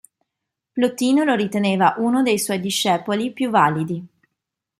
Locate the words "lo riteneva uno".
1.23-2.23